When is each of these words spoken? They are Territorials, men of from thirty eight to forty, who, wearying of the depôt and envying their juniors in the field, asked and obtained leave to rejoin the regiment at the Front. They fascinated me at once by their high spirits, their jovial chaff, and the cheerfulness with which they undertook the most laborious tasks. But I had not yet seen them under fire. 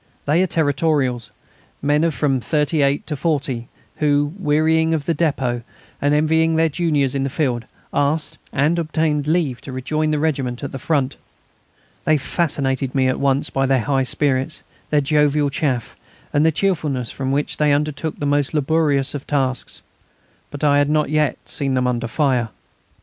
They 0.25 0.41
are 0.41 0.47
Territorials, 0.47 1.29
men 1.79 2.03
of 2.03 2.15
from 2.15 2.39
thirty 2.39 2.81
eight 2.81 3.05
to 3.05 3.15
forty, 3.15 3.67
who, 3.97 4.33
wearying 4.39 4.95
of 4.95 5.05
the 5.05 5.13
depôt 5.13 5.61
and 6.01 6.15
envying 6.15 6.55
their 6.55 6.69
juniors 6.69 7.13
in 7.13 7.21
the 7.21 7.29
field, 7.29 7.65
asked 7.93 8.39
and 8.51 8.79
obtained 8.79 9.27
leave 9.27 9.61
to 9.61 9.71
rejoin 9.71 10.09
the 10.09 10.17
regiment 10.17 10.63
at 10.63 10.71
the 10.71 10.79
Front. 10.79 11.17
They 12.03 12.17
fascinated 12.17 12.95
me 12.95 13.07
at 13.09 13.19
once 13.19 13.51
by 13.51 13.67
their 13.67 13.81
high 13.81 14.01
spirits, 14.01 14.63
their 14.89 15.01
jovial 15.01 15.51
chaff, 15.51 15.95
and 16.33 16.43
the 16.43 16.51
cheerfulness 16.51 17.19
with 17.19 17.29
which 17.29 17.57
they 17.57 17.71
undertook 17.71 18.17
the 18.17 18.25
most 18.25 18.55
laborious 18.55 19.15
tasks. 19.27 19.83
But 20.49 20.63
I 20.63 20.79
had 20.79 20.89
not 20.89 21.11
yet 21.11 21.37
seen 21.45 21.75
them 21.75 21.85
under 21.85 22.07
fire. 22.07 22.49